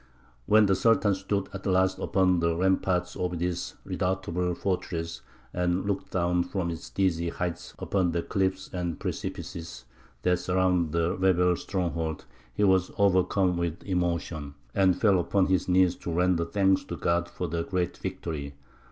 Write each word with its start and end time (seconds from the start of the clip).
When 0.47 0.65
the 0.65 0.73
Sultan 0.73 1.13
stood 1.13 1.47
at 1.53 1.67
last 1.67 1.99
upon 1.99 2.39
the 2.39 2.55
ramparts 2.57 3.15
of 3.15 3.37
this 3.37 3.75
redoubtable 3.85 4.55
fortress, 4.55 5.21
and 5.53 5.85
looked 5.85 6.09
down 6.09 6.41
from 6.43 6.71
its 6.71 6.89
dizzy 6.89 7.29
heights 7.29 7.75
upon 7.77 8.11
the 8.11 8.23
cliffs 8.23 8.67
and 8.73 8.99
precipices 8.99 9.85
that 10.23 10.39
surrounded 10.39 10.93
the 10.93 11.15
rebel 11.15 11.55
stronghold, 11.55 12.25
he 12.51 12.63
was 12.63 12.89
overcome 12.97 13.57
with 13.57 13.83
emotion, 13.83 14.55
and 14.73 14.99
fell 14.99 15.19
upon 15.19 15.45
his 15.45 15.69
knees 15.69 15.95
to 15.97 16.11
render 16.11 16.45
thanks 16.45 16.83
to 16.85 16.95
God 16.97 17.29
for 17.29 17.47
the 17.47 17.61
great 17.63 17.97
victory. 17.97 18.55